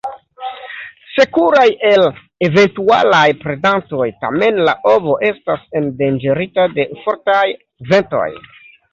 [1.15, 2.05] Sekuraj el
[2.47, 7.45] eventualaj predantoj, tamen la ovo estas endanĝerita de fortaj
[7.93, 8.27] ventoj.